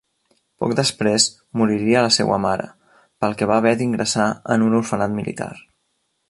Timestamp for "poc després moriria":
0.61-2.01